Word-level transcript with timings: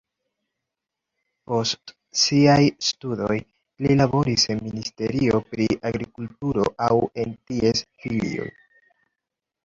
Post 1.49 1.91
siaj 2.21 2.63
studoj 2.85 3.35
li 3.85 3.97
laboris 3.99 4.45
en 4.53 4.61
ministerio 4.69 5.41
pri 5.51 5.67
agrikulturo 5.89 6.65
aŭ 6.87 6.95
en 7.25 7.35
ties 7.51 7.83
filio. 8.05 8.49